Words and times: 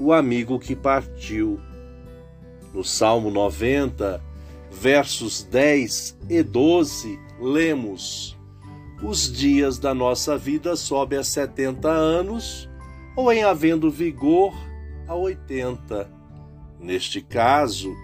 o 0.00 0.14
amigo 0.14 0.58
que 0.58 0.74
partiu. 0.74 1.60
No 2.72 2.82
Salmo 2.82 3.30
90, 3.30 4.22
versos 4.70 5.42
10 5.42 6.16
e 6.28 6.42
12, 6.42 7.18
lemos: 7.38 8.36
Os 9.02 9.30
dias 9.30 9.78
da 9.78 9.92
nossa 9.92 10.38
vida 10.38 10.74
sobe 10.74 11.16
a 11.16 11.22
70 11.22 11.88
anos, 11.88 12.68
ou 13.14 13.30
em 13.30 13.44
havendo 13.44 13.90
vigor, 13.90 14.54
a 15.06 15.14
80. 15.14 16.10
Neste 16.80 17.20
caso, 17.20 17.94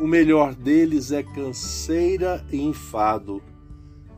o 0.00 0.08
melhor 0.08 0.54
deles 0.54 1.12
é 1.12 1.22
canseira 1.22 2.44
e 2.50 2.60
enfado, 2.60 3.40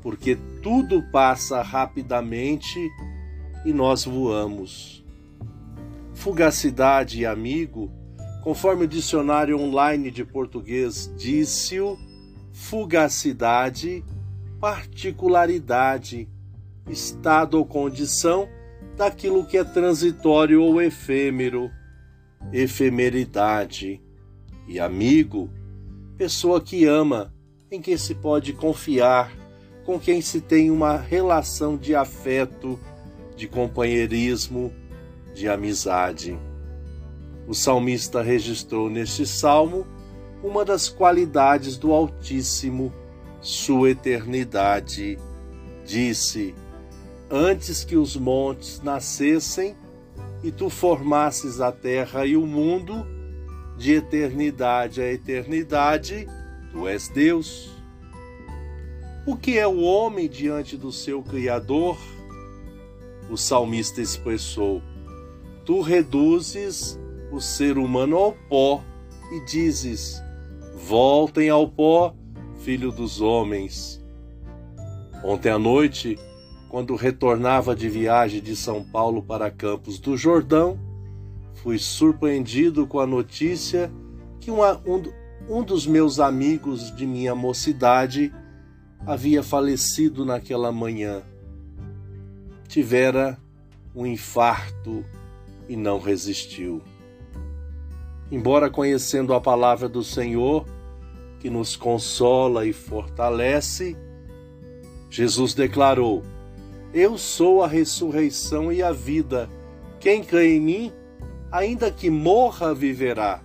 porque 0.00 0.38
tudo 0.62 1.02
passa 1.12 1.60
rapidamente 1.60 2.78
e 3.66 3.74
nós 3.74 4.06
voamos. 4.06 5.05
Fugacidade 6.16 7.20
e 7.20 7.26
amigo, 7.26 7.92
conforme 8.42 8.84
o 8.84 8.88
dicionário 8.88 9.60
online 9.60 10.10
de 10.10 10.24
português 10.24 11.12
disse-o, 11.16 11.96
fugacidade, 12.52 14.02
particularidade, 14.58 16.26
estado 16.88 17.58
ou 17.58 17.66
condição 17.66 18.48
daquilo 18.96 19.46
que 19.46 19.58
é 19.58 19.62
transitório 19.62 20.62
ou 20.62 20.80
efêmero, 20.80 21.70
efemeridade. 22.50 24.02
E 24.66 24.80
amigo, 24.80 25.50
pessoa 26.16 26.60
que 26.60 26.86
ama, 26.86 27.32
em 27.70 27.80
quem 27.80 27.96
se 27.96 28.14
pode 28.14 28.54
confiar, 28.54 29.30
com 29.84 30.00
quem 30.00 30.20
se 30.22 30.40
tem 30.40 30.70
uma 30.70 30.96
relação 30.96 31.76
de 31.76 31.94
afeto, 31.94 32.80
de 33.36 33.46
companheirismo, 33.46 34.72
de 35.36 35.48
amizade. 35.50 36.36
O 37.46 37.54
salmista 37.54 38.22
registrou 38.22 38.88
neste 38.88 39.26
salmo 39.26 39.86
uma 40.42 40.64
das 40.64 40.88
qualidades 40.88 41.76
do 41.76 41.92
Altíssimo, 41.92 42.92
sua 43.40 43.90
eternidade. 43.90 45.18
Disse: 45.84 46.54
Antes 47.30 47.84
que 47.84 47.96
os 47.96 48.16
montes 48.16 48.80
nascessem 48.82 49.76
e 50.42 50.50
tu 50.50 50.70
formasses 50.70 51.60
a 51.60 51.70
terra 51.70 52.24
e 52.24 52.34
o 52.36 52.46
mundo, 52.46 53.06
de 53.76 53.92
eternidade 53.92 55.02
a 55.02 55.12
eternidade, 55.12 56.26
tu 56.72 56.88
és 56.88 57.08
Deus. 57.08 57.70
O 59.26 59.36
que 59.36 59.58
é 59.58 59.66
o 59.66 59.82
homem 59.82 60.28
diante 60.28 60.78
do 60.78 60.90
seu 60.90 61.22
Criador? 61.22 61.98
O 63.28 63.36
salmista 63.36 64.00
expressou: 64.00 64.80
Tu 65.66 65.80
reduzes 65.80 66.96
o 67.32 67.40
ser 67.40 67.76
humano 67.76 68.16
ao 68.16 68.32
pó 68.48 68.84
e 69.32 69.44
dizes: 69.44 70.22
Voltem 70.76 71.50
ao 71.50 71.68
pó, 71.68 72.14
filho 72.60 72.92
dos 72.92 73.20
homens. 73.20 74.00
Ontem 75.24 75.50
à 75.50 75.58
noite, 75.58 76.16
quando 76.68 76.94
retornava 76.94 77.74
de 77.74 77.88
viagem 77.88 78.40
de 78.40 78.54
São 78.54 78.84
Paulo 78.84 79.20
para 79.20 79.50
Campos 79.50 79.98
do 79.98 80.16
Jordão, 80.16 80.78
fui 81.54 81.78
surpreendido 81.78 82.86
com 82.86 83.00
a 83.00 83.06
notícia 83.06 83.90
que 84.38 84.52
uma, 84.52 84.80
um, 84.86 85.02
um 85.48 85.64
dos 85.64 85.84
meus 85.84 86.20
amigos 86.20 86.94
de 86.94 87.04
minha 87.04 87.34
mocidade 87.34 88.32
havia 89.04 89.42
falecido 89.42 90.24
naquela 90.24 90.70
manhã. 90.70 91.24
Tivera 92.68 93.36
um 93.92 94.06
infarto 94.06 95.04
e 95.68 95.76
não 95.76 95.98
resistiu. 95.98 96.82
Embora 98.30 98.68
conhecendo 98.68 99.34
a 99.34 99.40
palavra 99.40 99.88
do 99.88 100.02
Senhor, 100.02 100.66
que 101.38 101.48
nos 101.48 101.76
consola 101.76 102.66
e 102.66 102.72
fortalece, 102.72 103.96
Jesus 105.08 105.54
declarou: 105.54 106.22
Eu 106.92 107.16
sou 107.16 107.62
a 107.62 107.68
ressurreição 107.68 108.72
e 108.72 108.82
a 108.82 108.92
vida. 108.92 109.48
Quem 110.00 110.22
crê 110.22 110.56
em 110.56 110.60
mim, 110.60 110.92
ainda 111.50 111.90
que 111.90 112.10
morra, 112.10 112.74
viverá. 112.74 113.42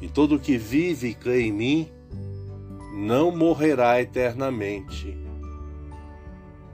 E 0.00 0.08
todo 0.08 0.38
que 0.38 0.56
vive 0.58 1.08
e 1.08 1.14
crê 1.14 1.42
em 1.42 1.52
mim, 1.52 1.92
não 2.92 3.34
morrerá 3.34 4.00
eternamente. 4.00 5.16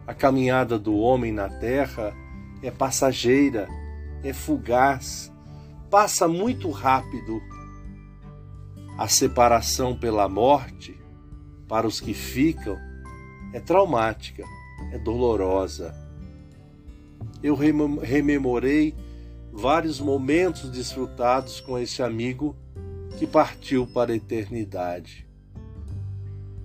A 0.07 0.15
caminhada 0.15 0.79
do 0.79 0.97
homem 0.97 1.31
na 1.31 1.51
terra 1.51 2.17
é 2.63 2.71
passageira, 2.71 3.69
é 4.23 4.33
fugaz, 4.33 5.33
passa 5.91 6.27
muito 6.29 6.71
rápido. 6.71 7.41
A 8.97 9.07
separação 9.07 9.97
pela 9.97 10.29
morte, 10.29 10.99
para 11.69 11.87
os 11.87 12.01
que 12.01 12.13
ficam, 12.13 12.77
é 13.53 13.61
traumática, 13.61 14.45
é 14.93 14.99
dolorosa. 14.99 15.95
Eu 17.43 17.55
rememorei 17.55 18.95
vários 19.53 20.01
momentos 20.01 20.71
desfrutados 20.71 21.61
com 21.61 21.79
esse 21.79 22.03
amigo 22.03 22.57
que 23.19 23.27
partiu 23.27 23.87
para 23.87 24.13
a 24.13 24.17
eternidade. 24.17 25.27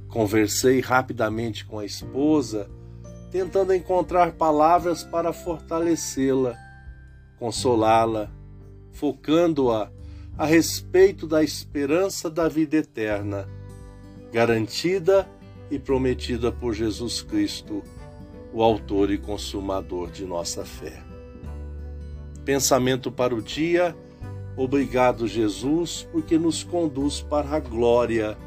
Conversei 0.07 0.79
rapidamente 0.79 1.65
com 1.65 1.79
a 1.79 1.85
esposa, 1.85 2.69
tentando 3.31 3.73
encontrar 3.73 4.33
palavras 4.33 5.03
para 5.03 5.33
fortalecê-la, 5.33 6.55
consolá-la, 7.39 8.31
focando-a 8.91 9.91
a 10.37 10.45
respeito 10.45 11.27
da 11.27 11.43
esperança 11.43 12.29
da 12.29 12.47
vida 12.47 12.77
eterna, 12.77 13.47
garantida 14.31 15.29
e 15.69 15.77
prometida 15.77 16.51
por 16.51 16.73
Jesus 16.73 17.21
Cristo, 17.21 17.83
o 18.51 18.61
Autor 18.61 19.11
e 19.11 19.17
Consumador 19.17 20.11
de 20.11 20.25
nossa 20.25 20.65
fé. 20.65 21.01
Pensamento 22.45 23.11
para 23.11 23.33
o 23.33 23.41
dia. 23.41 23.95
Obrigado, 24.55 25.27
Jesus, 25.27 26.07
porque 26.11 26.37
nos 26.37 26.63
conduz 26.63 27.21
para 27.21 27.55
a 27.55 27.59
glória, 27.59 28.37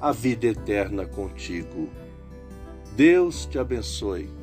a 0.00 0.12
vida 0.12 0.46
eterna 0.46 1.06
contigo. 1.06 1.88
Deus 2.96 3.46
te 3.46 3.58
abençoe. 3.58 4.41